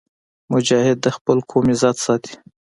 مجاهد 0.51 0.97
د 1.01 1.07
خپل 1.17 1.37
قوم 1.49 1.65
عزت 1.73 1.95
ساتي. 2.05 2.33